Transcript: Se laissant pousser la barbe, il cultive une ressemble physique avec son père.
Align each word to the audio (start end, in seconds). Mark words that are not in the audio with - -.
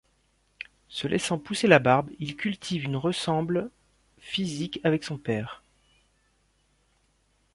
Se 0.89 1.07
laissant 1.07 1.37
pousser 1.37 1.67
la 1.67 1.77
barbe, 1.77 2.09
il 2.17 2.35
cultive 2.35 2.85
une 2.85 2.95
ressemble 2.95 3.69
physique 4.17 4.79
avec 4.83 5.03
son 5.03 5.19
père. 5.19 5.63